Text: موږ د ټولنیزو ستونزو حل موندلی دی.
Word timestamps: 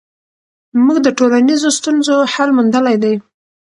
موږ 0.85 0.97
د 1.05 1.07
ټولنیزو 1.17 1.69
ستونزو 1.77 2.15
حل 2.33 2.49
موندلی 2.57 2.95
دی. 3.03 3.15